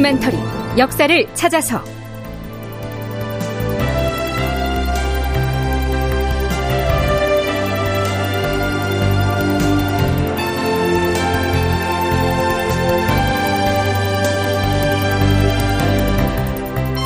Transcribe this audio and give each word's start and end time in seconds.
다큐멘터리 0.00 0.38
역사를 0.78 1.34
찾아서 1.34 1.84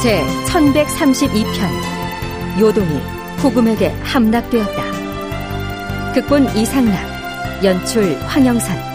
제 0.00 0.22
1132편 0.46 2.60
요동이 2.60 3.00
후금에게 3.38 3.88
함락되었다. 4.04 6.12
극본 6.12 6.56
이상락, 6.56 7.64
연출 7.64 8.16
황영선. 8.26 8.93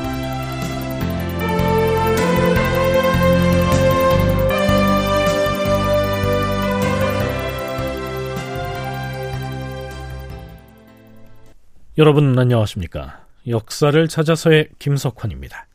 여러분 11.99 12.39
안녕하십니까? 12.39 13.25
역사를 13.45 14.07
찾아서의 14.07 14.69
김석환입니다. 14.79 15.67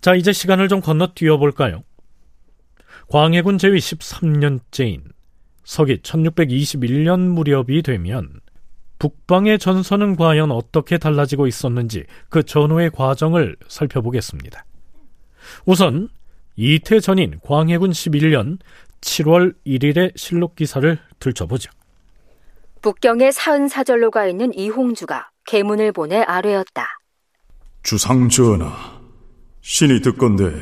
자, 0.00 0.16
이제 0.16 0.32
시간을 0.32 0.66
좀 0.66 0.80
건너뛰어 0.80 1.36
볼까요? 1.36 1.84
광해군 3.08 3.58
제위 3.58 3.78
13년째인 3.78 5.02
서기 5.62 5.98
1621년 5.98 7.20
무렵이 7.20 7.82
되면 7.82 8.40
북방의 8.98 9.60
전선은 9.60 10.16
과연 10.16 10.50
어떻게 10.50 10.98
달라지고 10.98 11.46
있었는지 11.46 12.02
그 12.28 12.42
전후의 12.42 12.90
과정을 12.90 13.56
살펴보겠습니다. 13.68 14.66
우선 15.66 16.08
이태 16.56 16.98
전인 16.98 17.38
광해군 17.44 17.92
11년 17.92 18.58
7월 19.02 19.54
1일의 19.64 20.18
실록 20.18 20.56
기사를 20.56 20.98
들춰보죠. 21.20 21.70
북경의 22.84 23.32
사은사절로 23.32 24.10
가 24.10 24.26
있는 24.26 24.52
이홍주가 24.52 25.30
계문을 25.46 25.92
보내 25.92 26.20
아뢰었다. 26.20 26.86
주상 27.82 28.28
전하, 28.28 29.00
신이 29.62 30.02
듣건대 30.02 30.52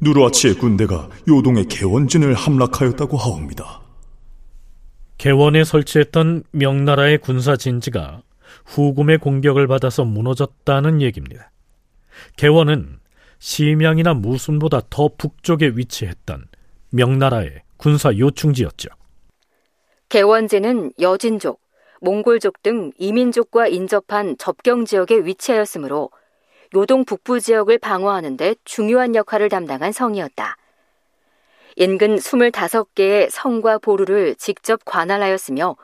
누르아치의 0.00 0.54
군대가 0.54 1.10
요동의 1.28 1.66
개원진을 1.66 2.32
함락하였다고 2.32 3.18
하옵니다. 3.18 3.82
개원에 5.18 5.64
설치했던 5.64 6.44
명나라의 6.52 7.18
군사 7.18 7.56
진지가 7.56 8.22
후금의 8.64 9.18
공격을 9.18 9.66
받아서 9.66 10.06
무너졌다는 10.06 11.02
얘기입니다. 11.02 11.50
개원은 12.38 13.00
심양이나 13.38 14.14
무순보다 14.14 14.80
더 14.88 15.10
북쪽에 15.18 15.72
위치했던 15.74 16.46
명나라의 16.88 17.64
군사 17.76 18.16
요충지였죠. 18.16 18.88
개원지는 20.08 20.92
여진족, 21.00 21.65
몽골족 22.00 22.62
등 22.62 22.92
이민족과 22.98 23.68
인접한 23.68 24.36
접경 24.38 24.84
지역에 24.84 25.16
위치하였으므로 25.24 26.10
요동 26.74 27.04
북부 27.04 27.40
지역을 27.40 27.78
방어하는 27.78 28.36
데 28.36 28.54
중요한 28.64 29.14
역할을 29.14 29.48
담당한 29.48 29.92
성이었다. 29.92 30.56
인근 31.76 32.16
25개의 32.16 33.28
성과 33.30 33.78
보루를 33.78 34.34
직접 34.36 34.84
관할하였으며 34.84 35.76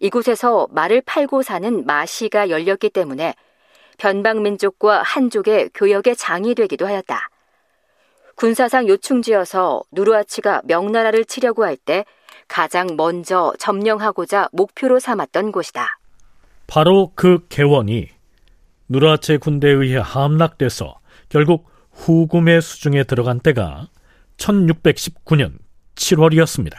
이곳에서 0.00 0.68
말을 0.70 1.02
팔고 1.02 1.42
사는 1.42 1.84
마시가 1.84 2.50
열렸기 2.50 2.90
때문에 2.90 3.34
변방민족과 3.98 5.02
한족의 5.02 5.70
교역의 5.74 6.16
장이 6.16 6.54
되기도 6.54 6.86
하였다. 6.86 7.28
군사상 8.36 8.88
요충지여서 8.88 9.82
누르아치가 9.92 10.62
명나라를 10.64 11.24
치려고 11.24 11.64
할 11.64 11.76
때 11.76 12.04
가장 12.54 12.94
먼저 12.96 13.52
점령하고자 13.58 14.50
목표로 14.52 15.00
삼았던 15.00 15.50
곳이다. 15.50 15.98
바로 16.68 17.10
그 17.16 17.44
개원이 17.48 18.06
누라체 18.88 19.38
군대에 19.38 19.72
의해 19.72 19.98
함락돼서 19.98 21.00
결국 21.28 21.68
후금의 21.90 22.62
수중에 22.62 23.02
들어간 23.02 23.40
때가 23.40 23.88
1619년 24.36 25.54
7월이었습니다. 25.96 26.76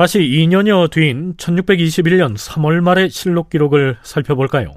다시 0.00 0.18
2년여 0.20 0.90
뒤인 0.90 1.34
1621년 1.36 2.34
3월 2.34 2.80
말의 2.80 3.10
실록 3.10 3.50
기록을 3.50 3.98
살펴볼까요? 4.02 4.76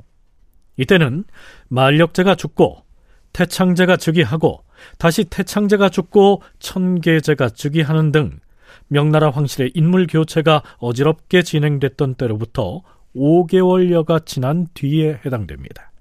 이때는 0.75 1.23
만력제가 1.69 2.35
죽고 2.35 2.83
태창제가 3.31 3.95
즉위하고 3.95 4.65
다시 4.97 5.23
태창제가 5.23 5.87
죽고 5.87 6.41
천계제가 6.59 7.51
즉위하는 7.51 8.11
등 8.11 8.41
명나라 8.89 9.29
황실의 9.29 9.71
인물 9.75 10.07
교체가 10.07 10.61
어지럽게 10.79 11.43
진행됐던 11.43 12.15
때로부터 12.15 12.81
5개월여가 13.15 14.25
지난 14.25 14.67
뒤에 14.73 15.21
해당됩니다. 15.25 15.93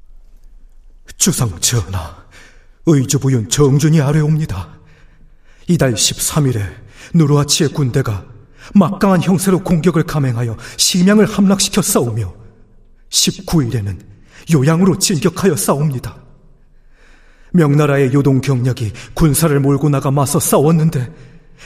주상 1.16 1.48
전하, 1.60 2.26
의주부윤 2.86 3.50
정준이 3.50 4.00
아뢰옵니다. 4.00 4.80
이달 5.68 5.94
13일에 5.94 6.60
누르아치의 7.14 7.70
군대가 7.70 8.31
막강한 8.74 9.22
형세로 9.22 9.60
공격을 9.60 10.04
감행하여 10.04 10.56
심양을 10.76 11.26
함락시켜 11.26 11.82
싸우며 11.82 12.32
19일에는 13.10 13.98
요양으로 14.52 14.98
진격하여 14.98 15.56
싸웁니다. 15.56 16.16
명나라의 17.52 18.12
요동 18.14 18.40
경력이 18.40 18.92
군사를 19.14 19.58
몰고 19.60 19.88
나가 19.88 20.10
맞서 20.10 20.40
싸웠는데 20.40 21.12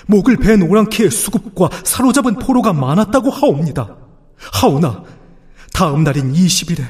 목을 0.06 0.36
벤 0.36 0.62
오랑캐의 0.62 1.10
수급과 1.10 1.70
사로잡은 1.84 2.34
포로가 2.34 2.72
많았다고 2.72 3.30
하옵니다. 3.30 3.96
하오나 4.36 5.04
다음 5.72 6.04
날인 6.04 6.32
20일에 6.32 6.82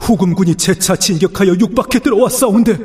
후금군이 0.00 0.54
재차 0.56 0.96
진격하여 0.96 1.52
육박해 1.58 1.98
들어와 2.00 2.28
싸운데 2.28 2.78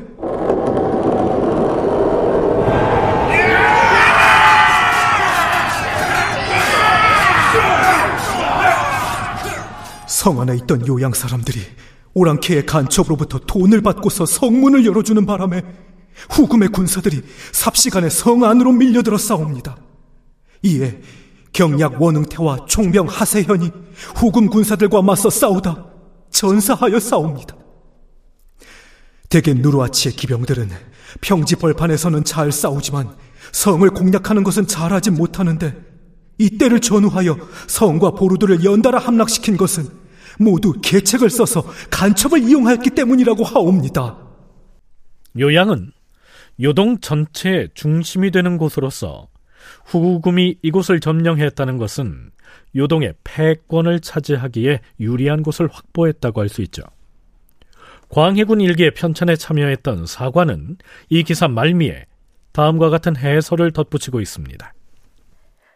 성 10.22 10.40
안에 10.40 10.56
있던 10.58 10.86
요양 10.86 11.16
사람들이 11.16 11.60
오랑캐의 12.14 12.68
간첩으로부터 12.68 13.40
돈을 13.40 13.82
받고서 13.82 14.28
성문을 14.28 14.86
열어주는 14.86 15.26
바람에 15.26 15.64
후금의 16.30 16.70
군사들이 16.70 17.24
삽시간에 17.52 18.08
성 18.12 18.44
안으로 18.44 18.72
밀려들어 18.72 19.18
싸웁니다. 19.18 19.78
이에 20.62 21.02
경략 21.54 22.00
원흥태와 22.00 22.68
총병 22.68 23.08
하세현이 23.08 23.72
후금 24.16 24.52
군사들과 24.52 25.02
맞서 25.02 25.32
싸우다 25.32 25.88
전사하여 26.30 27.00
싸웁니다. 27.00 27.56
대개 29.28 29.56
누르아치의 29.56 30.16
기병들은 30.18 30.70
평지 31.22 31.56
벌판에서는 31.56 32.26
잘 32.26 32.52
싸우지만 32.52 33.16
성을 33.52 33.90
공략하는 33.90 34.44
것은 34.44 34.68
잘하지 34.68 35.10
못하는데 35.10 35.76
이때를 36.38 36.80
전후하여 36.80 37.40
성과 37.66 38.12
보루들을 38.12 38.64
연달아 38.64 39.00
함락시킨 39.00 39.58
것은 39.58 40.01
모두 40.40 40.74
계책을 40.82 41.30
써서 41.30 41.64
간첩을 41.90 42.40
이용하였기 42.44 42.92
때문이라고 42.92 43.44
하옵니다. 43.44 44.18
요양은 45.40 45.92
요동 46.62 47.00
전체의 47.00 47.70
중심이 47.74 48.32
되는 48.32 48.58
곳으로서 48.58 49.28
후금이 49.86 50.58
이곳을 50.62 51.00
점령했다는 51.00 51.78
것은 51.78 52.32
요동의 52.76 53.14
패권을 53.24 54.00
차지하기에 54.00 54.80
유리한 55.00 55.44
곳을 55.44 55.68
확보했다고 55.72 56.42
할 56.42 56.50
수 56.50 56.62
있죠. 56.64 56.84
광해군 58.10 58.60
일기의 58.60 58.92
편찬에 58.92 59.38
참여했던 59.38 60.06
사관은 60.06 60.78
이 61.10 61.24
기사 61.24 61.48
말미에 61.48 62.06
다음과 62.52 62.90
같은 62.90 63.16
해설을 63.16 63.72
덧붙이고 63.72 64.20
있습니다. 64.20 64.74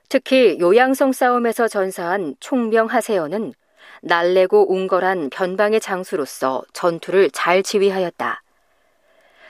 특히 0.09 0.59
요양성 0.59 1.13
싸움에서 1.13 1.67
전사한 1.67 2.35
총병 2.41 2.87
하세연은 2.87 3.53
날래고 4.01 4.71
웅걸한 4.71 5.29
변방의 5.29 5.79
장수로서 5.79 6.63
전투를 6.73 7.31
잘 7.31 7.63
지휘하였다. 7.63 8.41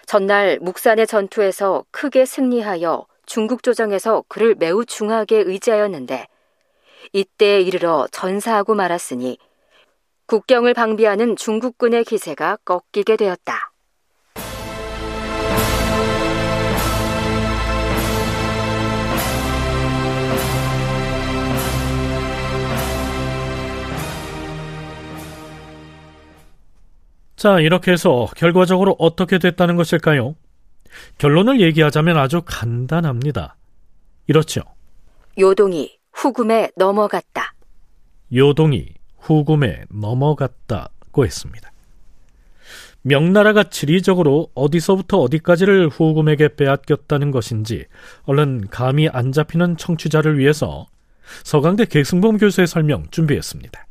전날 0.05 0.59
묵산의 0.61 1.07
전투에서 1.07 1.83
크게 1.91 2.25
승리하여 2.25 3.05
중국 3.25 3.63
조정에서 3.63 4.23
그를 4.27 4.55
매우 4.55 4.85
중하게 4.85 5.37
의지하였는데 5.37 6.27
이때에 7.13 7.61
이르러 7.61 8.07
전사하고 8.11 8.75
말았으니 8.75 9.37
국경을 10.27 10.73
방비하는 10.73 11.35
중국군의 11.35 12.03
기세가 12.03 12.57
꺾이게 12.65 13.15
되었다. 13.15 13.71
자, 27.35 27.59
이렇게 27.59 27.91
해서 27.91 28.27
결과적으로 28.35 28.95
어떻게 28.97 29.39
됐다는 29.39 29.75
것일까요? 29.75 30.35
결론을 31.17 31.59
얘기하자면 31.61 32.17
아주 32.17 32.41
간단합니다. 32.45 33.55
이렇죠. 34.27 34.61
요동이 35.37 35.97
후금에 36.13 36.71
넘어갔다. 36.77 37.53
요동이 38.33 38.87
후금에 39.19 39.85
넘어갔다고 39.89 41.25
했습니다. 41.25 41.71
명나라가 43.01 43.63
지리적으로 43.63 44.49
어디서부터 44.55 45.19
어디까지를 45.19 45.89
후금에게 45.89 46.55
빼앗겼다는 46.55 47.29
것인지 47.29 47.85
얼른 48.23 48.69
감이 48.71 49.09
안 49.09 49.31
잡히는 49.31 49.77
청취자를 49.77 50.39
위해서 50.39 50.87
서강대 51.43 51.85
계승범 51.85 52.37
교수의 52.37 52.65
설명 52.65 53.05
준비했습니다. 53.11 53.84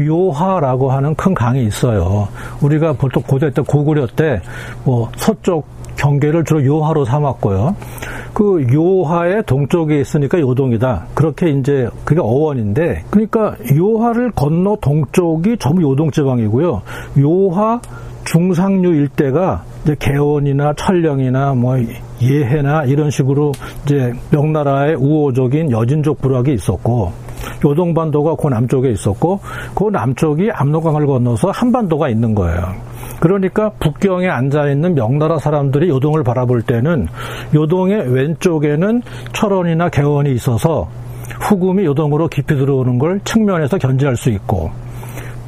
요하라고 0.00 0.90
하는 0.90 1.14
큰 1.14 1.34
강이 1.34 1.64
있어요. 1.64 2.28
우리가 2.62 2.92
보통 2.94 3.22
고대 3.26 3.50
때 3.50 3.62
고구려 3.62 4.06
때 4.06 4.40
뭐 4.84 5.10
서쪽 5.16 5.66
경계를 5.96 6.44
주로 6.44 6.64
요하로 6.64 7.04
삼았고요. 7.04 7.74
그 8.32 8.64
요하의 8.72 9.42
동쪽에 9.46 10.00
있으니까 10.00 10.38
요동이다. 10.38 11.06
그렇게 11.14 11.50
이제 11.50 11.88
그게 12.04 12.20
어원인데 12.20 13.02
그러니까 13.10 13.56
요하를 13.76 14.30
건너 14.30 14.76
동쪽이 14.80 15.56
전부 15.58 15.82
요동 15.82 16.10
지방이고요. 16.10 16.82
요하 17.18 17.80
중상류 18.24 18.94
일대가 18.94 19.64
이제 19.82 19.96
개원이나 19.98 20.74
천령이나 20.74 21.54
뭐 21.54 21.76
예해나 22.22 22.84
이런 22.84 23.10
식으로 23.10 23.52
이제 23.84 24.12
명나라의 24.30 24.94
우호적인 24.94 25.72
여진족 25.72 26.20
부락이 26.20 26.52
있었고 26.52 27.12
요동반도가 27.64 28.36
그 28.36 28.48
남쪽에 28.48 28.90
있었고 28.90 29.40
그 29.74 29.90
남쪽이 29.90 30.50
압록강을 30.52 31.06
건너서 31.06 31.50
한반도가 31.50 32.08
있는 32.08 32.34
거예요. 32.34 32.74
그러니까 33.20 33.70
북경에 33.80 34.28
앉아 34.28 34.68
있는 34.68 34.94
명나라 34.94 35.38
사람들이 35.38 35.88
요동을 35.88 36.22
바라볼 36.22 36.62
때는 36.62 37.08
요동의 37.54 38.12
왼쪽에는 38.12 39.02
철원이나 39.32 39.88
개원이 39.88 40.32
있어서 40.32 40.88
후금이 41.40 41.84
요동으로 41.84 42.28
깊이 42.28 42.56
들어오는 42.56 42.98
걸 42.98 43.20
측면에서 43.24 43.78
견제할 43.78 44.16
수 44.16 44.30
있고 44.30 44.70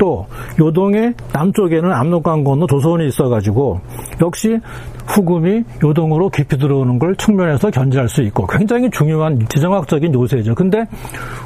또 0.01 0.27
요동의 0.59 1.13
남쪽에는 1.35 1.93
압록강 1.93 2.43
건너 2.43 2.67
조선이 2.67 3.07
있어가지고 3.07 3.81
역시 4.23 4.59
후금이 5.07 5.65
요동으로 5.85 6.31
깊이 6.31 6.57
들어오는 6.57 6.99
걸 6.99 7.15
측면에서 7.17 7.71
견제할 7.71 8.09
수 8.09 8.23
있고 8.23 8.47
굉장히 8.47 8.89
중요한 8.91 9.47
지정학적인 9.49 10.15
요새죠. 10.15 10.55
근데 10.55 10.87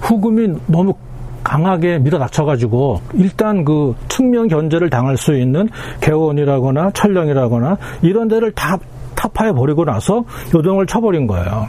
후금이 0.03 0.55
너무 0.69 0.95
강하게 1.43 1.99
밀어닥쳐가지고 1.99 3.01
일단 3.15 3.65
그 3.65 3.95
측면 4.09 4.47
견제를 4.47 4.89
당할 4.89 5.17
수 5.17 5.37
있는 5.37 5.69
개원이라거나 6.01 6.93
철령이라거나 6.93 7.77
이런 8.03 8.29
데를 8.29 8.53
다 8.53 8.79
타파해 9.17 9.53
버리고 9.53 9.85
나서 9.85 10.25
요동을 10.55 10.87
쳐버린 10.87 11.27
거예요. 11.27 11.67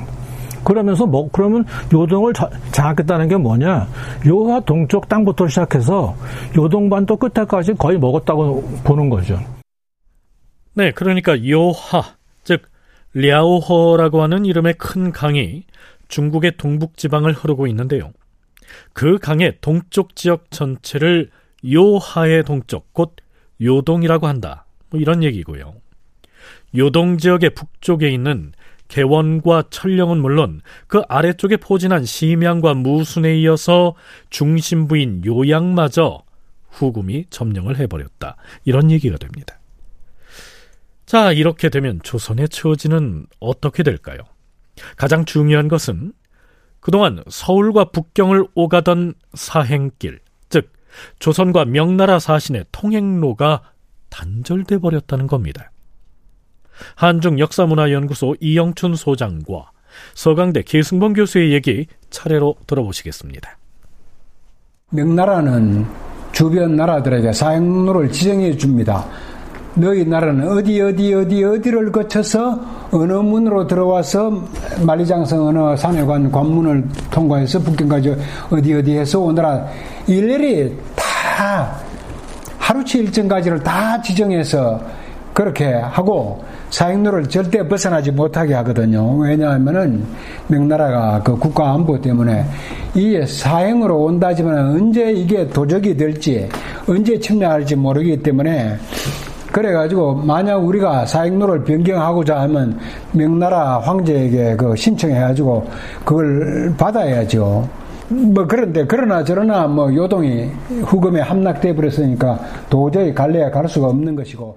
그러면서 0.65 1.05
뭐 1.05 1.29
그러면 1.31 1.63
요동을 1.93 2.33
장악했다는 2.71 3.29
게 3.29 3.37
뭐냐? 3.37 3.87
요하 4.27 4.59
동쪽 4.59 5.07
땅부터 5.07 5.47
시작해서 5.47 6.15
요동반도 6.57 7.15
끝에까지 7.15 7.75
거의 7.75 7.97
먹었다고 7.97 8.61
보는 8.83 9.09
거죠. 9.09 9.39
네, 10.73 10.91
그러니까 10.91 11.37
요하 11.47 12.03
즉 12.43 12.63
랴오허라고 13.13 14.21
하는 14.21 14.43
이름의 14.43 14.73
큰 14.77 15.11
강이 15.13 15.63
중국의 16.09 16.57
동북 16.57 16.97
지방을 16.97 17.31
흐르고 17.31 17.67
있는데요. 17.67 18.11
그 18.93 19.17
강의 19.19 19.57
동쪽 19.61 20.15
지역 20.15 20.51
전체를 20.51 21.29
요하의 21.71 22.43
동쪽 22.43 22.91
곧 22.93 23.15
요동이라고 23.61 24.27
한다. 24.27 24.65
뭐 24.89 24.99
이런 24.99 25.23
얘기고요. 25.23 25.75
요동 26.75 27.17
지역의 27.17 27.51
북쪽에 27.51 28.09
있는 28.09 28.51
개원과 28.87 29.65
철령은 29.69 30.21
물론 30.21 30.61
그 30.87 31.01
아래쪽에 31.07 31.57
포진한 31.57 32.05
심양과 32.05 32.75
무순에 32.75 33.37
이어서 33.39 33.95
중심부인 34.29 35.23
요양마저 35.25 36.23
후금이 36.69 37.25
점령을 37.29 37.77
해버렸다. 37.79 38.35
이런 38.65 38.91
얘기가 38.91 39.17
됩니다. 39.17 39.59
자, 41.05 41.31
이렇게 41.31 41.69
되면 41.69 41.99
조선의 42.03 42.49
처지는 42.49 43.27
어떻게 43.39 43.83
될까요? 43.83 44.19
가장 44.97 45.25
중요한 45.25 45.67
것은 45.67 46.13
그동안 46.79 47.23
서울과 47.27 47.85
북경을 47.85 48.47
오가던 48.53 49.13
사행길, 49.33 50.19
즉 50.49 50.71
조선과 51.19 51.65
명나라 51.65 52.19
사신의 52.19 52.65
통행로가 52.71 53.61
단절돼 54.09 54.79
버렸다는 54.79 55.27
겁니다. 55.27 55.71
한중 56.95 57.39
역사문화연구소 57.39 58.35
이영춘 58.39 58.95
소장과 58.95 59.71
서강대 60.13 60.63
계승범 60.63 61.13
교수의 61.13 61.53
얘기 61.53 61.87
차례로 62.09 62.55
들어보시겠습니다. 62.67 63.57
명나라는 64.89 65.85
주변 66.31 66.75
나라들에게 66.75 67.31
사행로를 67.33 68.11
지정해 68.11 68.55
줍니다. 68.57 69.05
너희 69.75 70.05
나라는 70.05 70.47
어디 70.47 70.81
어디 70.81 71.13
어디 71.13 71.43
어디를 71.43 71.91
거쳐서 71.91 72.59
어느 72.91 73.11
문으로 73.11 73.67
들어와서 73.67 74.31
만리장성 74.85 75.47
어느 75.47 75.75
산에 75.75 76.03
관 76.03 76.31
관문을 76.31 76.87
통과해서 77.11 77.59
북경까지 77.59 78.15
어디 78.51 78.73
어디 78.73 78.97
해서 78.97 79.19
오느라 79.19 79.65
일일이 80.07 80.77
다 80.95 81.75
하루치 82.57 82.99
일정까지를 82.99 83.61
다 83.63 84.01
지정해서 84.01 84.81
그렇게 85.35 85.73
하고 85.73 86.41
사행로를 86.69 87.27
절대 87.27 87.67
벗어나지 87.67 88.09
못하게 88.09 88.53
하거든요. 88.53 89.17
왜냐하면은 89.17 90.05
명나라가 90.47 91.21
그 91.21 91.35
국가 91.35 91.73
안보 91.73 91.99
때문에 91.99 92.45
이 92.93 93.21
사행으로 93.27 94.01
온다지만 94.01 94.57
언제 94.57 95.11
이게 95.11 95.45
도적이 95.45 95.97
될지 95.97 96.47
언제 96.87 97.19
침략할지 97.19 97.75
모르기 97.75 98.23
때문에 98.23 98.77
그래가지고 99.51 100.15
만약 100.15 100.55
우리가 100.55 101.05
사행로를 101.05 101.65
변경하고자 101.65 102.39
하면 102.43 102.79
명나라 103.11 103.79
황제에게 103.79 104.55
그 104.55 104.73
신청해가지고 104.73 105.67
그걸 106.05 106.73
받아야죠. 106.77 107.67
뭐 108.07 108.47
그런데 108.47 108.85
그러나 108.87 109.21
저러나 109.21 109.67
뭐 109.67 109.93
요동이 109.93 110.49
후금에 110.83 111.19
함락돼 111.19 111.75
버렸으니까 111.75 112.39
도저히 112.69 113.13
갈래야 113.13 113.51
갈 113.51 113.67
수가 113.67 113.87
없는 113.87 114.15
것이고. 114.15 114.55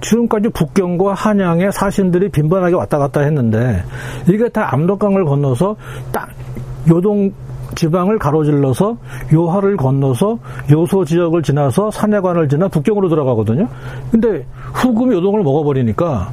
지금까지 0.00 0.50
북경과 0.50 1.14
한양의 1.14 1.72
사신들이 1.72 2.30
빈번하게 2.30 2.74
왔다 2.74 2.98
갔다 2.98 3.20
했는데 3.20 3.82
이게 4.28 4.48
다 4.48 4.72
압록강을 4.74 5.24
건너서 5.24 5.76
딱 6.12 6.28
요동 6.88 7.32
지방을 7.74 8.18
가로질러서 8.18 8.96
요하를 9.32 9.76
건너서 9.76 10.38
요소 10.70 11.04
지역을 11.04 11.42
지나서 11.42 11.90
산해관을 11.90 12.48
지나 12.48 12.68
북경으로 12.68 13.08
들어가거든요. 13.08 13.68
근데 14.10 14.44
후금 14.74 15.12
요동을 15.12 15.42
먹어버리니까 15.42 16.32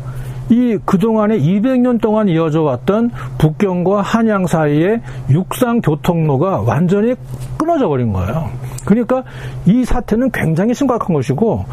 이 0.49 0.77
그동안에 0.85 1.39
200년 1.39 1.99
동안 1.99 2.29
이어져 2.29 2.61
왔던 2.61 3.11
북경과 3.37 4.01
한양 4.01 4.45
사이의 4.45 5.01
육상 5.29 5.81
교통로가 5.81 6.61
완전히 6.61 7.15
끊어져 7.57 7.87
버린 7.87 8.13
거예요. 8.13 8.49
그러니까 8.85 9.23
이 9.65 9.83
사태는 9.83 10.29
굉장히 10.31 10.73
심각한 10.73 11.15
것이고 11.15 11.65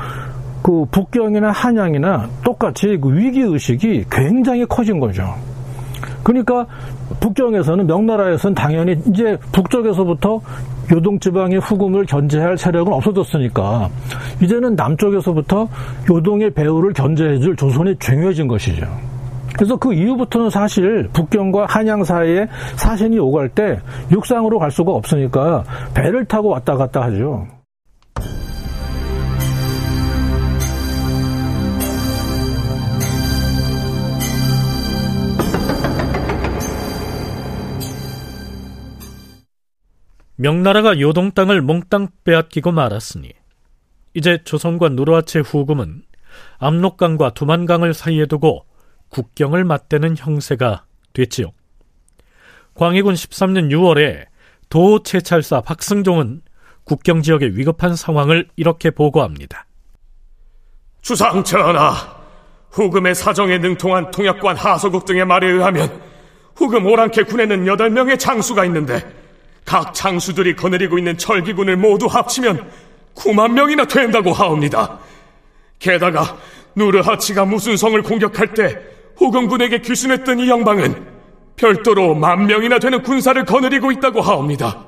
그 0.63 0.85
북경이나 0.91 1.51
한양이나 1.51 2.29
똑같이 2.45 2.97
그 3.01 3.13
위기 3.13 3.41
의식이 3.41 4.05
굉장히 4.11 4.65
커진 4.67 5.01
거죠. 5.01 5.35
그러니까 6.23 6.67
북경에서는 7.21 7.87
명나라에서는 7.87 8.55
당연히 8.55 8.97
이제 9.09 9.37
북쪽에서부터 9.53 10.41
요동지방의 10.91 11.59
후금을 11.59 12.07
견제할 12.07 12.59
세력은 12.59 12.93
없어졌으니까 12.93 13.89
이제는 14.43 14.75
남쪽에서부터 14.75 15.69
요동의 16.11 16.51
배후를 16.51 16.93
견제해줄 16.93 17.57
조선이 17.57 17.97
중요해진 17.99 18.47
것이죠. 18.47 18.87
그래서 19.55 19.77
그 19.77 19.93
이후부터는 19.93 20.51
사실 20.51 21.09
북경과 21.13 21.67
한양 21.67 22.05
사이에 22.05 22.49
사신이 22.77 23.19
오갈 23.19 23.49
때 23.49 23.81
육상으로 24.11 24.59
갈 24.59 24.71
수가 24.71 24.93
없으니까 24.93 25.65
배를 25.95 26.25
타고 26.25 26.49
왔다 26.49 26.77
갔다 26.77 27.03
하죠. 27.03 27.47
명나라가 40.43 40.99
요동 40.99 41.31
땅을 41.31 41.63
몽땅 41.63 42.09
빼앗기고 42.25 42.73
말았으니 42.73 43.31
이제 44.15 44.39
조선과 44.43 44.89
누르하체 44.89 45.39
후금은 45.39 46.03
압록강과 46.59 47.31
두만강을 47.35 47.95
사이에 47.95 48.27
두고 48.27 48.67
국경을 49.09 49.63
맞대는 49.63 50.17
형세가 50.19 50.85
됐지요. 51.13 51.53
광해군 52.75 53.15
13년 53.15 53.71
6월에 53.71 54.27
도채찰사 54.69 55.61
박승종은 55.61 56.43
국경 56.83 57.23
지역의 57.23 57.57
위급한 57.57 57.95
상황을 57.95 58.49
이렇게 58.57 58.91
보고합니다. 58.91 59.67
주상 61.03 61.45
전하, 61.45 61.95
후금의 62.73 63.15
사정에 63.15 63.59
능통한 63.59 64.11
통역관 64.11 64.57
하서국 64.57 65.05
등의 65.05 65.25
말에 65.25 65.47
의하면 65.47 66.03
후금 66.57 66.85
오랑캐 66.85 67.25
군에는 67.25 67.65
8명의 67.65 68.19
장수가 68.19 68.65
있는데 68.65 69.22
각 69.65 69.95
장수들이 69.95 70.57
거느리고 70.57 70.99
있는 70.99 71.17
철기군을 71.17 71.77
모두 71.77 72.07
합치면 72.07 72.71
9만 73.15 73.53
명이나 73.53 73.85
된다고 73.85 74.33
하옵니다. 74.33 74.99
게다가 75.79 76.37
누르하치가 76.75 77.45
무슨 77.45 77.77
성을 77.77 78.01
공격할 78.03 78.55
때 78.55 78.79
후금군에게 79.17 79.79
귀순했던 79.81 80.41
이 80.41 80.49
영방은 80.49 81.07
별도로 81.57 82.15
만 82.15 82.47
명이나 82.47 82.79
되는 82.79 83.03
군사를 83.03 83.45
거느리고 83.45 83.93
있다고 83.93 84.21
하옵니다. 84.21 84.87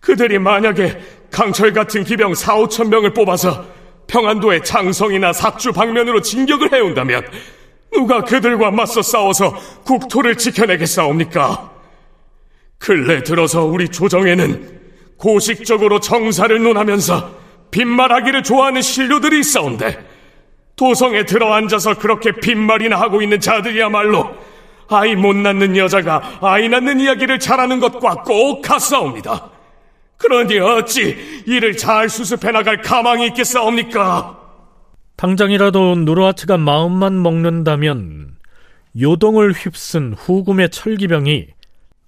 그들이 0.00 0.38
만약에 0.38 0.98
강철 1.30 1.72
같은 1.72 2.04
기병 2.04 2.34
4, 2.34 2.56
5천 2.56 2.88
명을 2.88 3.14
뽑아서 3.14 3.64
평안도의 4.06 4.64
장성이나 4.64 5.32
삭주 5.32 5.72
방면으로 5.72 6.20
진격을 6.22 6.72
해온다면 6.72 7.22
누가 7.92 8.22
그들과 8.22 8.70
맞서 8.70 9.02
싸워서 9.02 9.54
국토를 9.84 10.36
지켜내겠사옵니까? 10.36 11.67
근래 12.78 13.22
들어서 13.22 13.64
우리 13.64 13.88
조정에는 13.88 14.78
고식적으로 15.16 16.00
정사를 16.00 16.62
논하면서 16.62 17.36
빈말하기를 17.70 18.42
좋아하는 18.42 18.82
신료들이 18.82 19.40
있어온데 19.40 20.06
도성에 20.76 21.24
들어앉아서 21.24 21.98
그렇게 21.98 22.32
빈말이나 22.32 22.98
하고 22.98 23.20
있는 23.20 23.40
자들이야말로 23.40 24.34
아이 24.88 25.16
못 25.16 25.36
낳는 25.36 25.76
여자가 25.76 26.38
아이 26.40 26.68
낳는 26.68 27.00
이야기를 27.00 27.40
잘하는 27.40 27.80
것과 27.80 28.22
꼭 28.22 28.62
같사옵니다. 28.62 29.50
그러니 30.16 30.58
어찌 30.58 31.42
이를 31.46 31.76
잘 31.76 32.08
수습해 32.08 32.50
나갈 32.52 32.80
가망이 32.80 33.26
있겠사옵니까? 33.28 34.38
당장이라도 35.16 35.96
누르하츠가 35.96 36.56
마음만 36.58 37.22
먹는다면 37.22 38.36
요동을 38.98 39.52
휩쓴 39.52 40.14
후금의 40.16 40.70
철기병이 40.70 41.48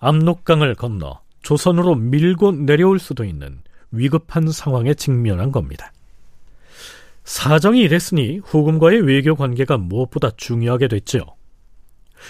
압록강을 0.00 0.74
건너 0.74 1.20
조선으로 1.42 1.94
밀고 1.94 2.52
내려올 2.52 2.98
수도 2.98 3.24
있는 3.24 3.60
위급한 3.90 4.50
상황에 4.50 4.94
직면한 4.94 5.52
겁니다. 5.52 5.92
사정이 7.24 7.80
이랬으니 7.80 8.38
후금과의 8.38 9.02
외교 9.02 9.36
관계가 9.36 9.78
무엇보다 9.78 10.30
중요하게 10.36 10.88
됐죠. 10.88 11.20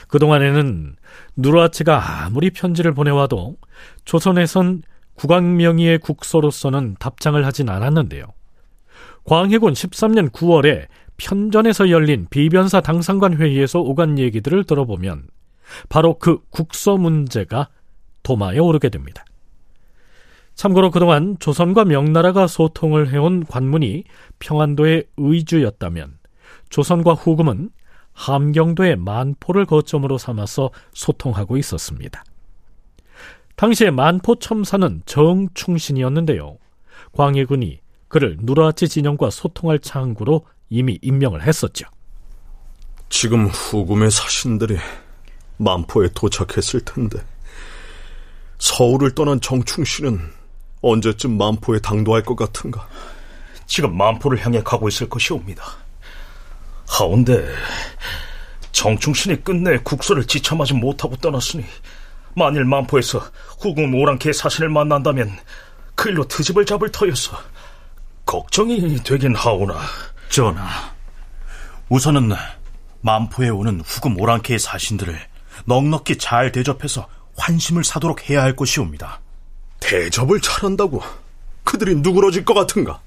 그동안에는 0.09 0.97
누르하치가 1.37 2.25
아무리 2.25 2.51
편지를 2.51 2.93
보내와도 2.93 3.57
조선에선 4.05 4.83
국왕명의의 5.15 5.99
국서로서는 5.99 6.97
답장을 6.99 7.45
하진 7.45 7.69
않았는데요. 7.69 8.25
광해군 9.25 9.75
13년 9.75 10.31
9월에 10.31 10.87
편전에서 11.17 11.91
열린 11.91 12.27
비변사 12.31 12.81
당상관 12.81 13.37
회의에서 13.37 13.81
오간 13.81 14.19
얘기들을 14.19 14.65
들어보면 14.65 15.25
바로 15.89 16.19
그 16.19 16.41
국서 16.51 16.97
문제가 16.97 17.69
도마에 18.23 18.59
오르게 18.59 18.89
됩니다. 18.89 19.25
참고로 20.55 20.91
그동안 20.91 21.37
조선과 21.39 21.85
명나라가 21.87 22.47
소통을 22.47 23.11
해온 23.11 23.45
관문이 23.47 24.05
평안도의 24.41 25.07
의주였다면 25.17 26.19
조선과 26.69 27.15
후금은 27.15 27.71
함경도의 28.13 28.97
만포를 28.97 29.65
거점으로 29.65 30.19
삼아서 30.19 30.71
소통하고 30.93 31.57
있었습니다. 31.57 32.23
당시에 33.57 33.91
만포 33.91 34.37
첨사는 34.37 35.03
정충신이었는데요. 35.07 36.59
광해군이 37.13 37.81
그를 38.09 38.37
누라치 38.41 38.89
진영과 38.89 39.31
소통할 39.31 39.79
창구로 39.79 40.45
이미 40.69 40.99
임명을 41.03 41.43
했었죠. 41.47 41.87
지금 43.09 43.47
후금의 43.47 44.11
사신들이 44.11 44.77
만포에 45.61 46.09
도착했을 46.15 46.81
텐데 46.81 47.19
서울을 48.59 49.15
떠난 49.15 49.41
정충 49.41 49.85
씨는 49.85 50.21
언제쯤 50.83 51.37
만포에 51.37 51.79
당도할 51.81 52.23
것 52.23 52.35
같은가? 52.35 52.89
지금 53.67 53.97
만포를 53.97 54.45
향해 54.45 54.63
가고 54.63 54.89
있을 54.89 55.09
것이옵니다. 55.09 55.63
하온데 56.89 57.47
정충신이 58.73 59.45
끝내 59.45 59.79
국서를 59.79 60.27
지참하지 60.27 60.75
못하고 60.75 61.17
떠났으니 61.17 61.65
만일 62.35 62.65
만포에서 62.65 63.19
후궁 63.61 63.95
오랑캐의 63.95 64.33
사신을 64.33 64.71
만난다면 64.71 65.31
그 65.95 66.09
일로 66.09 66.27
트집을 66.27 66.65
잡을 66.65 66.91
터여서 66.91 67.39
걱정이 68.25 68.97
되긴 69.03 69.35
하오나 69.35 69.79
전하 70.31 70.93
우선은 71.91 72.31
만포에 73.03 73.51
오는 73.51 73.81
후금 73.81 74.19
오랑캐의 74.19 74.59
사신들을 74.59 75.30
넉넉히 75.67 76.19
잘 76.19 76.53
대접해서 76.53 77.07
환심을 77.37 77.85
사도록 77.85 78.29
해야 78.29 78.43
할 78.43 78.57
것이옵니다 78.57 79.21
대접을 79.81 80.41
잘한다고 80.41 81.03
그들이 81.65 81.97
누그러질 81.97 82.45
것 82.45 82.55
같은가? 82.55 83.01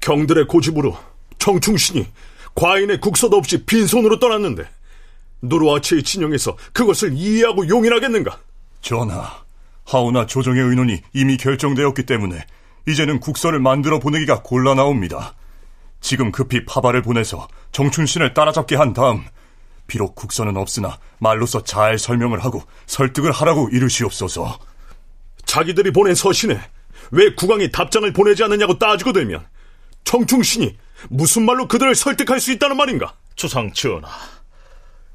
경들의 0.00 0.46
고집으로 0.46 0.96
정충신이 1.38 2.06
과인의 2.54 3.00
국서도 3.00 3.36
없이 3.36 3.64
빈손으로 3.64 4.18
떠났는데 4.18 4.68
노르와치의 5.40 6.02
진영에서 6.02 6.56
그것을 6.72 7.12
이해하고 7.14 7.68
용인하겠는가? 7.68 8.38
전하, 8.80 9.30
하오나 9.84 10.26
조정의 10.26 10.62
의논이 10.62 11.00
이미 11.14 11.36
결정되었기 11.36 12.04
때문에 12.04 12.44
이제는 12.88 13.20
국서를 13.20 13.60
만들어 13.60 13.98
보내기가 13.98 14.42
곤란하옵니다. 14.42 15.34
지금 16.00 16.32
급히 16.32 16.64
파발을 16.64 17.02
보내서 17.02 17.48
정춘신을 17.72 18.34
따라잡게 18.34 18.76
한 18.76 18.92
다음 18.92 19.24
비록 19.88 20.14
국서는 20.14 20.56
없으나 20.56 20.98
말로써 21.18 21.64
잘 21.64 21.98
설명을 21.98 22.44
하고 22.44 22.62
설득을 22.86 23.32
하라고 23.32 23.68
이르시옵소서. 23.70 24.60
자기들이 25.44 25.90
보낸 25.92 26.14
서신에 26.14 26.60
왜 27.10 27.34
국왕이 27.34 27.72
답장을 27.72 28.12
보내지 28.12 28.44
않느냐고 28.44 28.78
따지고 28.78 29.12
되면 29.12 29.44
정충신이 30.04 30.76
무슨 31.08 31.44
말로 31.44 31.66
그들을 31.66 31.94
설득할 31.94 32.38
수 32.38 32.52
있다는 32.52 32.76
말인가? 32.76 33.14
주상 33.34 33.72
전하, 33.72 34.08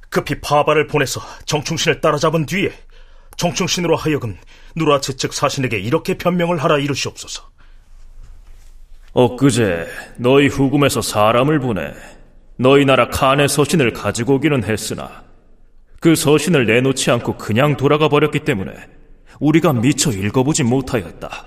급히 0.10 0.42
파발을 0.42 0.88
보내서 0.88 1.22
정충신을 1.46 2.02
따라잡은 2.02 2.46
뒤에 2.46 2.74
정충신으로 3.38 3.96
하여금 3.96 4.38
누라츠 4.76 5.18
측 5.18 5.34
사신에게 5.34 5.80
이렇게 5.80 6.18
변명을 6.18 6.64
하라 6.64 6.80
이르시옵소서. 6.80 7.44
엊그제 9.14 9.88
너희 10.18 10.48
후금에서 10.48 11.02
사람을 11.02 11.60
보내 11.60 11.94
너희 12.58 12.86
나라 12.86 13.10
칸의 13.10 13.50
서신을 13.50 13.94
가지고 13.94 14.36
오기는 14.36 14.64
했으나 14.64 15.24
그 16.00 16.16
서신을 16.16 16.66
내놓지 16.66 17.12
않고 17.12 17.38
그냥 17.38 17.78
돌아가 17.78 18.10
버렸기 18.10 18.40
때문에 18.40 18.74
우리가 19.40 19.74
미처 19.74 20.12
읽어보지 20.12 20.64
못하였다. 20.64 21.46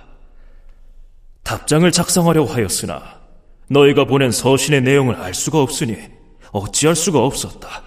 답장을 1.42 1.90
작성하려고 1.92 2.48
하였으나 2.48 3.20
너희가 3.68 4.04
보낸 4.04 4.30
서신의 4.32 4.82
내용을 4.82 5.14
알 5.16 5.34
수가 5.34 5.60
없으니 5.60 5.96
어찌할 6.52 6.96
수가 6.96 7.20
없었다. 7.20 7.82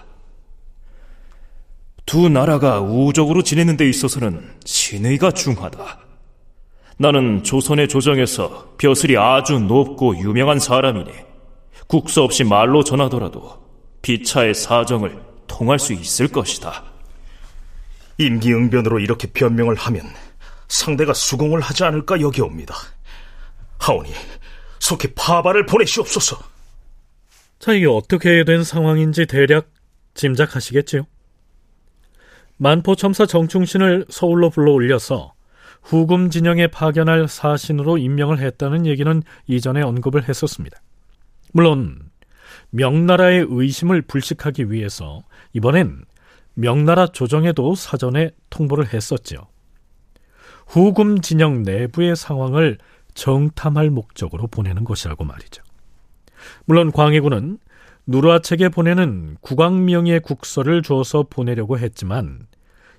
두 2.06 2.28
나라가 2.28 2.80
우호적으로 2.80 3.42
지내는 3.42 3.76
데 3.76 3.88
있어서는 3.88 4.54
신의가 4.64 5.32
중하다. 5.32 5.98
나는 6.96 7.42
조선의 7.42 7.88
조정에서 7.88 8.74
벼슬이 8.78 9.16
아주 9.16 9.58
높고 9.58 10.18
유명한 10.18 10.58
사람이니 10.58 11.10
국서 11.90 12.22
없이 12.22 12.44
말로 12.44 12.84
전하더라도 12.84 13.58
비차의 14.02 14.54
사정을 14.54 15.20
통할 15.48 15.80
수 15.80 15.92
있을 15.92 16.28
것이다. 16.28 16.84
임기응변으로 18.16 19.00
이렇게 19.00 19.26
변명을 19.26 19.74
하면 19.74 20.04
상대가 20.68 21.12
수긍을 21.12 21.60
하지 21.60 21.82
않을까 21.82 22.20
여겨옵니다. 22.20 22.76
하오니 23.80 24.12
속히 24.78 25.14
파발을 25.16 25.66
보내시옵소서. 25.66 26.38
자, 27.58 27.72
이게 27.72 27.86
어떻게 27.88 28.44
된 28.44 28.62
상황인지 28.62 29.26
대략 29.26 29.72
짐작하시겠지요? 30.14 31.08
만포 32.56 32.94
첨사 32.94 33.26
정충신을 33.26 34.06
서울로 34.10 34.48
불러 34.48 34.70
올려서 34.70 35.34
후금 35.82 36.30
진영에 36.30 36.68
파견할 36.68 37.26
사신으로 37.26 37.98
임명을 37.98 38.38
했다는 38.38 38.86
얘기는 38.86 39.22
이전에 39.48 39.82
언급을 39.82 40.28
했었습니다. 40.28 40.80
물론 41.52 42.10
명나라의 42.70 43.46
의심을 43.48 44.02
불식하기 44.02 44.70
위해서 44.70 45.22
이번엔 45.52 46.04
명나라 46.54 47.06
조정에도 47.06 47.74
사전에 47.74 48.30
통보를 48.50 48.92
했었죠. 48.92 49.46
후금 50.66 51.20
진영 51.20 51.62
내부의 51.62 52.14
상황을 52.14 52.78
정탐할 53.14 53.90
목적으로 53.90 54.46
보내는 54.46 54.84
것이라고 54.84 55.24
말이죠. 55.24 55.62
물론 56.64 56.92
광해군은 56.92 57.58
누르하책에 58.06 58.70
보내는 58.70 59.36
국왕명의 59.40 60.20
국서를 60.20 60.82
줘서 60.82 61.24
보내려고 61.28 61.78
했지만 61.78 62.46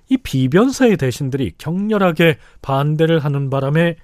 이 0.08 0.16
비변사의 0.16 0.96
대신들이 0.96 1.52
격렬하게 1.58 2.38
반대를 2.60 3.18
하는 3.20 3.50
바람에 3.50 3.96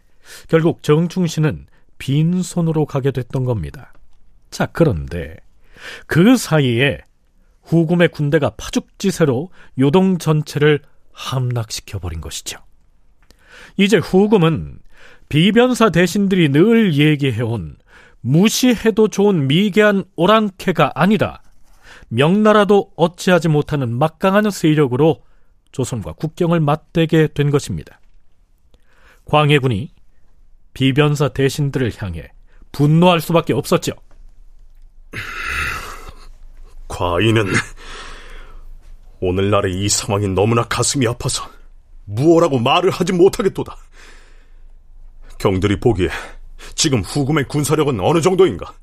결국 0.49 0.83
정충신은 0.83 1.67
빈손으로 1.99 2.87
가게 2.87 3.11
됐던 3.11 3.45
겁니다. 3.45 3.93
자, 4.51 4.67
그런데 4.67 5.37
그 6.07 6.37
사이에 6.37 7.01
후금의 7.63 8.09
군대가 8.09 8.51
파죽지세로 8.51 9.51
요동 9.79 10.19
전체를 10.19 10.81
함락시켜버린 11.13 12.21
것이죠. 12.21 12.59
이제 13.77 13.99
후금은 13.99 14.79
비변사 15.29 15.91
대신들이 15.91 16.49
늘 16.49 16.95
얘기해온 16.95 17.77
무시해도 18.21 19.09
좋은 19.09 19.47
미개한 19.47 20.05
오랑캐가 20.17 20.93
아니라 20.95 21.41
명나라도 22.09 22.93
어찌하지 22.97 23.49
못하는 23.49 23.97
막강한 23.97 24.51
세력으로 24.51 25.23
조선과 25.73 26.13
국경을 26.13 26.61
맞대게 26.61 27.29
된 27.35 27.51
것입니다. 27.51 28.01
광해군이 29.27 29.93
비변사 30.73 31.29
대신들을 31.29 31.93
향해 31.99 32.31
분노할 32.73 33.21
수밖에 33.21 33.53
없었죠. 33.53 33.93
과인은 36.89 37.53
오늘날의 39.21 39.75
이 39.75 39.89
상황이 39.89 40.29
너무나 40.29 40.65
가슴이 40.65 41.07
아파서 41.07 41.49
무엇라고 42.05 42.59
말을 42.59 42.91
하지 42.91 43.13
못하겠도다. 43.13 43.77
경들이 45.39 45.81
보기에 45.81 46.09
지금 46.75 47.01
후금의 47.01 47.49
군사력은 47.49 48.01
어느 48.01 48.21
정도인가? 48.21 48.75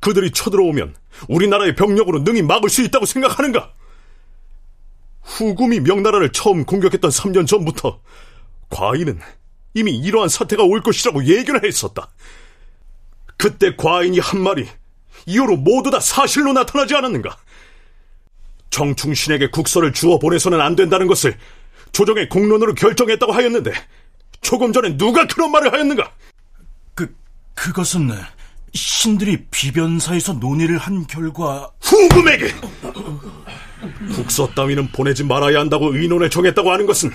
그들이 0.00 0.30
쳐들어오면 0.30 0.94
우리나라의 1.28 1.74
병력으로 1.74 2.20
능히 2.20 2.42
막을 2.42 2.70
수 2.70 2.82
있다고 2.82 3.04
생각하는가? 3.06 3.72
후금이 5.22 5.80
명나라를 5.80 6.32
처음 6.32 6.64
공격했던 6.64 7.10
3년 7.10 7.46
전부터 7.46 8.00
과인은 8.70 9.20
이미 9.74 9.96
이러한 9.96 10.28
사태가 10.28 10.62
올 10.62 10.80
것이라고 10.80 11.24
예견을 11.24 11.64
했었다. 11.64 12.08
그때 13.36 13.76
과인이 13.76 14.18
한 14.18 14.40
말이 14.40 14.66
이후로 15.26 15.56
모두 15.56 15.90
다 15.90 16.00
사실로 16.00 16.52
나타나지 16.52 16.94
않았는가? 16.94 17.36
정충신에게 18.70 19.50
국서를 19.50 19.92
주어 19.92 20.18
보내서는 20.18 20.60
안 20.60 20.76
된다는 20.76 21.06
것을 21.06 21.36
조정의 21.92 22.28
공론으로 22.28 22.74
결정했다고 22.74 23.32
하였는데 23.32 23.72
조금 24.40 24.72
전에 24.72 24.96
누가 24.96 25.26
그런 25.26 25.50
말을 25.50 25.72
하였는가? 25.72 26.12
그 26.94 27.14
그것은 27.54 28.10
신들이 28.74 29.46
비변사에서 29.50 30.34
논의를 30.34 30.78
한 30.78 31.06
결과 31.06 31.70
후금에게 31.80 32.54
국서 34.14 34.48
따위는 34.48 34.92
보내지 34.92 35.24
말아야 35.24 35.60
한다고 35.60 35.94
의논을 35.94 36.30
정했다고 36.30 36.70
하는 36.70 36.86
것은 36.86 37.10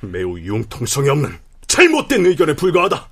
매우 0.00 0.38
융통성이 0.38 1.08
없는 1.10 1.38
잘못된 1.66 2.26
의견에 2.26 2.54
불과하다. 2.54 3.08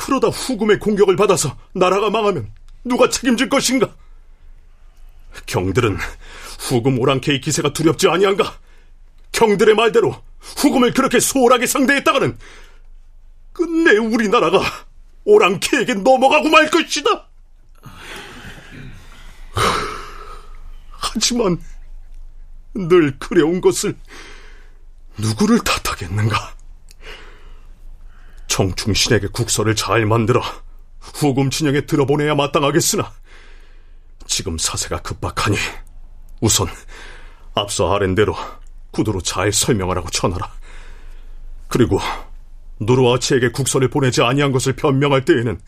그러다 0.00 0.28
후금의 0.28 0.78
공격을 0.78 1.14
받아서 1.14 1.58
나라가 1.74 2.08
망하면 2.08 2.50
누가 2.84 3.10
책임질 3.10 3.50
것인가? 3.50 3.94
경들은 5.44 5.98
후금 6.58 6.98
오랑캐의 6.98 7.42
기세가 7.42 7.74
두렵지 7.74 8.08
아니한가? 8.08 8.58
경들의 9.32 9.74
말대로 9.74 10.16
후금을 10.38 10.94
그렇게 10.94 11.20
소홀하게 11.20 11.66
상대했다가는 11.66 12.38
끝내 13.52 13.98
우리나라가 13.98 14.62
오랑캐에게 15.24 15.94
넘어가고 15.94 16.48
말 16.48 16.70
것이다. 16.70 17.28
하지만 20.92 21.60
늘 22.72 23.18
그래온 23.18 23.60
것을 23.60 23.98
누구를 25.18 25.58
탓하겠는가? 25.58 26.59
정충신에게 28.50 29.28
국서를 29.28 29.76
잘 29.76 30.04
만들어 30.04 30.42
후금 30.98 31.50
진영에 31.50 31.86
들어보내야 31.86 32.34
마땅하겠으나 32.34 33.10
지금 34.26 34.58
사세가 34.58 35.02
급박하니 35.02 35.56
우선 36.40 36.66
앞서 37.54 37.94
아랜대로 37.94 38.34
구두로 38.90 39.20
잘 39.22 39.52
설명하라고 39.52 40.10
전하라. 40.10 40.50
그리고 41.68 42.00
누르아치에게 42.80 43.52
국서를 43.52 43.88
보내지 43.88 44.22
아니한 44.22 44.50
것을 44.50 44.74
변명할 44.74 45.24
때에는 45.24 45.60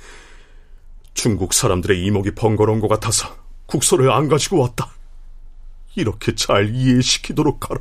중국 1.15 1.55
사람들의 1.55 2.05
이목이 2.05 2.33
번거로운 2.35 2.81
것 2.81 2.89
같아서 2.89 3.37
국서를 3.67 4.11
안 4.11 4.29
가지고 4.29 4.61
왔다. 4.61 4.91
이렇게 5.95 6.35
잘 6.35 6.75
이해시키도록 6.75 7.71
하라. 7.71 7.81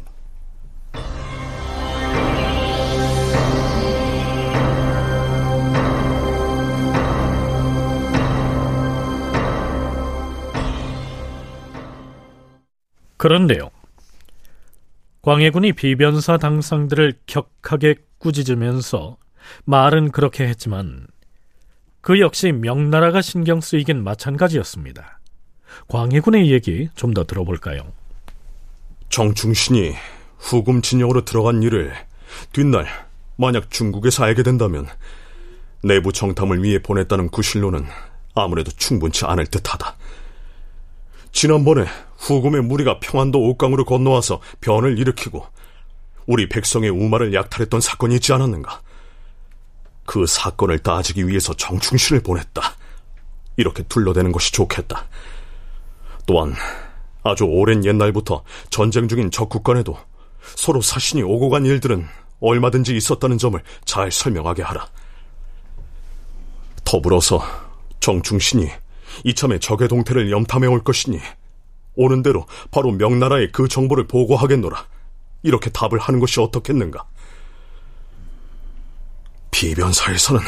그런데요. 13.22 13.70
광해군이 15.22 15.74
비변사 15.74 16.38
당상들을 16.38 17.20
격하게 17.28 17.98
꾸짖으면서 18.18 19.18
말은 19.66 20.10
그렇게 20.10 20.48
했지만 20.48 21.06
그 22.02 22.20
역시 22.20 22.52
명나라가 22.52 23.22
신경 23.22 23.62
쓰이긴 23.62 24.04
마찬가지였습니다. 24.04 25.20
광해군의 25.88 26.52
얘기 26.52 26.90
좀 26.96 27.14
더 27.14 27.24
들어볼까요? 27.24 27.94
정충신이 29.10 29.94
후금 30.40 30.82
진영으로 30.82 31.24
들어간 31.24 31.62
일을 31.62 31.94
뒷날 32.54 32.88
만약 33.36 33.70
중국에서 33.70 34.24
알게 34.24 34.42
된다면 34.42 34.88
내부 35.84 36.12
정탐을 36.12 36.64
위해 36.64 36.80
보냈다는 36.80 37.30
구실로는 37.30 37.86
아무래도 38.34 38.72
충분치 38.72 39.26
않을 39.26 39.46
듯하다. 39.46 39.96
지난번에 41.32 41.86
후금의 42.18 42.64
무리가 42.64 43.00
평안도 43.00 43.40
옥강으로 43.50 43.86
건너와서 43.86 44.42
변을 44.62 45.00
일으키고 45.00 45.46
우리 46.28 46.48
백성의 46.48 46.90
우마를 46.90 47.34
약탈했던 47.34 47.82
사건이 47.82 48.16
있지 48.16 48.34
않았는가? 48.34 48.82
그 50.06 50.26
사건을 50.26 50.80
따지기 50.80 51.28
위해서 51.28 51.54
정충신을 51.54 52.22
보냈다. 52.22 52.62
이렇게 53.58 53.84
둘러대는 53.84 54.32
것이 54.32 54.52
좋겠다. 54.52 55.06
또한 56.26 56.54
아주 57.24 57.46
오랜 57.46 57.86
옛날부터 57.86 58.44
전쟁 58.70 59.08
중인 59.08 59.32
적국 59.32 59.64
간에도 59.64 59.98
서로 60.56 60.82
사신이 60.82 61.24
오고 61.24 61.50
간 61.50 61.66
일들은 61.66 62.08
얼마든지 62.40 62.96
있었다는 62.96 63.38
점을 63.38 63.62
잘 63.86 64.12
설명하게 64.12 64.64
하라. 64.64 64.88
더불어서 66.84 67.42
정충신이 68.00 68.70
이참에 69.24 69.60
적의 69.60 69.88
동태를 69.88 70.32
염탐해 70.32 70.68
올 70.68 70.84
것이니 70.84 71.20
오는 71.96 72.22
대로 72.24 72.46
바로 72.72 72.92
명나라에 72.92 73.48
그 73.52 73.68
정보를 73.68 74.08
보고하겠노라. 74.08 74.86
이렇게 75.44 75.70
답을 75.70 76.00
하는 76.00 76.20
것이 76.20 76.40
어떻겠는가? 76.40 77.06
비변사에서는 79.52 80.42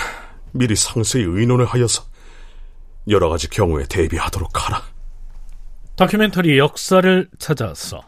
미리 0.51 0.75
상세히 0.75 1.23
의논을 1.25 1.65
하여서 1.65 2.03
여러 3.09 3.29
가지 3.29 3.49
경우에 3.49 3.85
대비하도록 3.89 4.65
하라. 4.65 4.81
다큐멘터리 5.95 6.57
역사를 6.57 7.29
찾아서 7.37 8.01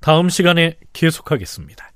다음 0.00 0.28
시간에 0.28 0.76
계속하겠습니다. 0.92 1.93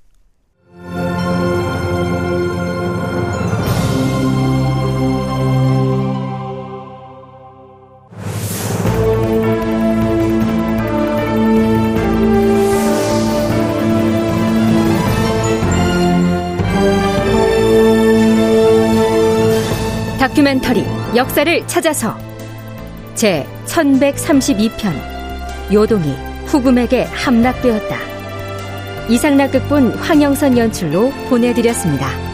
다큐멘터리 20.39 20.85
역사를 21.17 21.67
찾아서 21.67 22.17
제 23.13 23.45
1132편 23.65 25.73
요동이 25.73 26.13
후금에게 26.45 27.03
함락되었다. 27.03 27.97
이상락극본 29.09 29.95
황영선 29.95 30.57
연출로 30.57 31.11
보내드렸습니다. 31.27 32.28